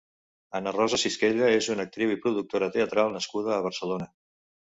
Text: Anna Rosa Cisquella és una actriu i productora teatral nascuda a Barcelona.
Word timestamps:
Anna 0.59 0.71
Rosa 0.75 0.99
Cisquella 1.01 1.49
és 1.57 1.67
una 1.75 1.85
actriu 1.89 2.15
i 2.15 2.17
productora 2.25 2.71
teatral 2.77 3.13
nascuda 3.17 3.55
a 3.59 3.63
Barcelona. 3.67 4.09